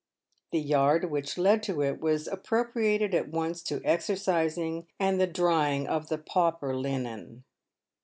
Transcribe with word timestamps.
The 0.51 0.57
yard 0.59 1.11
which 1.11 1.37
led 1.37 1.61
to 1.61 1.83
it 1.83 1.99
was 1.99 2.27
appropriated 2.27 3.13
at 3.13 3.29
once 3.29 3.61
to 3.65 3.83
exercising 3.85 4.87
and 4.99 5.21
the 5.21 5.27
drying 5.27 5.85
of 5.85 6.09
the 6.09 6.17
pauper 6.17 6.75
linen. 6.75 7.43